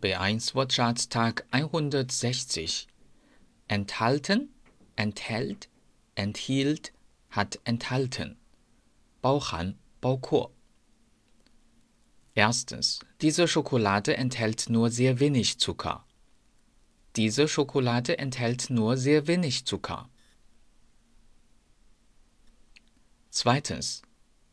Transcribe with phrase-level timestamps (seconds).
[0.00, 2.86] B1 Wortschatztag 160.
[3.66, 4.48] Enthalten,
[4.94, 5.68] enthält,
[6.14, 6.92] enthielt,
[7.30, 8.36] hat enthalten.
[9.20, 10.52] 包含，包括。
[12.34, 16.06] Erstens, diese Schokolade enthält nur sehr wenig Zucker.
[17.16, 20.08] Diese Schokolade enthält nur sehr wenig Zucker.
[23.30, 24.02] Zweitens,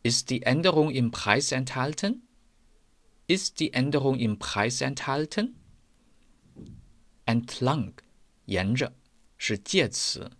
[0.01, 2.23] ist die Änderung im Preis enthalten?
[3.26, 5.56] Ist die Änderung im Preis enthalten?
[7.26, 7.94] Entlang,
[8.46, 8.92] 沿着
[9.38, 10.30] 是介词。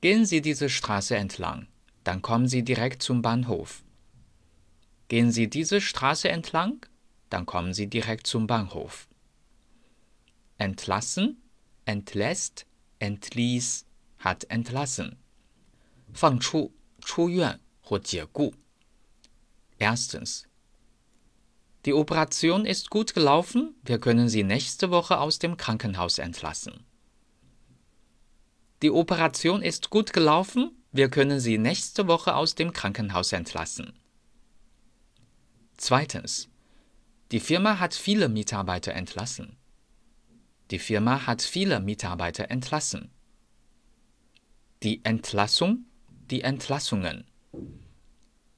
[0.00, 1.66] Gehen Sie diese Straße entlang,
[2.04, 3.84] dann kommen Sie direkt zum Bahnhof.
[5.08, 6.86] Gehen Sie diese Straße entlang,
[7.30, 9.08] dann kommen Sie direkt zum Bahnhof.
[10.56, 11.42] Entlassen,
[11.84, 12.66] entlässt,
[13.00, 13.84] entließ,
[14.18, 15.16] hat entlassen.
[16.14, 18.54] 放出、出院或解雇。
[19.78, 20.46] Erstens,
[21.85, 23.75] die Operation ist gut gelaufen.
[23.83, 26.85] Wir können Sie nächste Woche aus dem Krankenhaus entlassen.
[28.81, 30.71] Die Operation ist gut gelaufen.
[30.91, 33.93] Wir können Sie nächste Woche aus dem Krankenhaus entlassen.
[35.77, 36.49] Zweitens.
[37.31, 39.57] Die Firma hat viele Mitarbeiter entlassen.
[40.71, 43.09] Die Firma hat viele Mitarbeiter entlassen.
[44.83, 45.85] Die Entlassung,
[46.29, 47.25] die Entlassungen.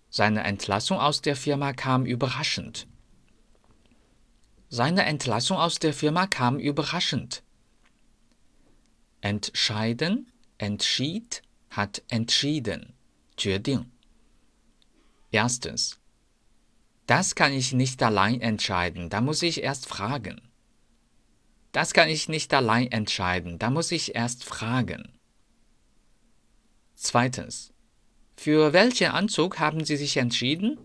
[0.09, 2.87] Seine Entlassung aus der Firma kam überraschend.
[4.75, 7.43] Seine Entlassung aus der Firma kam überraschend.
[9.21, 12.93] Entscheiden, entschied, hat entschieden,
[13.37, 13.89] 决定.
[15.31, 15.97] Erstens.
[17.07, 20.41] Das kann ich nicht allein entscheiden, da muss ich erst fragen.
[21.71, 25.13] Das kann ich nicht allein entscheiden, da muss ich erst fragen.
[26.95, 27.71] Zweitens.
[28.35, 30.77] Für welchen Anzug haben Sie sich entschieden?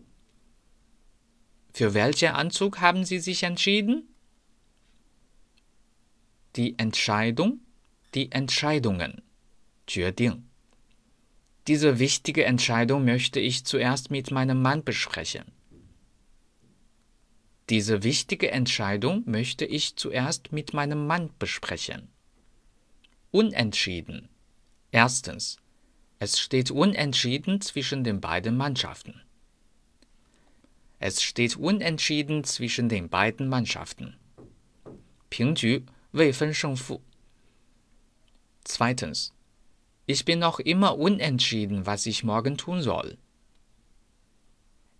[1.72, 4.08] Für welchen Anzug haben Sie sich entschieden?
[6.56, 7.60] Die Entscheidung,
[8.14, 9.22] die Entscheidungen.
[9.86, 10.48] 决定.
[11.66, 15.44] Diese wichtige Entscheidung möchte ich zuerst mit meinem Mann besprechen.
[17.68, 22.08] Diese wichtige Entscheidung möchte ich zuerst mit meinem Mann besprechen.
[23.30, 24.28] Unentschieden.
[24.90, 25.58] Erstens.
[26.18, 29.22] Es steht unentschieden zwischen den beiden Mannschaften.
[30.99, 34.15] Es steht unentschieden zwischen den beiden Mannschaften.
[35.29, 37.01] 平局，未分胜负。
[38.63, 39.31] Zweitens.
[40.07, 43.17] Ich bin noch immer unentschieden, was ich morgen tun soll.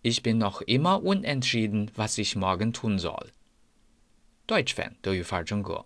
[0.01, 3.31] Ich bin noch immer unentschieden, was ich morgen tun soll.
[4.47, 5.85] Deutsch-Fan 德语范儿真格。